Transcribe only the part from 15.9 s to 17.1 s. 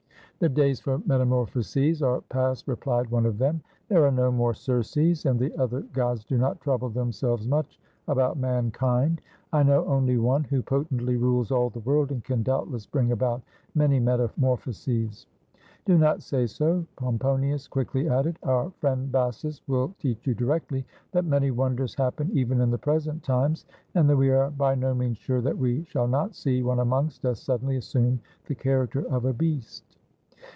not say so,"